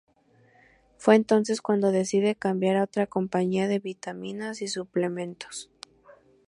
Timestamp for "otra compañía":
2.85-3.67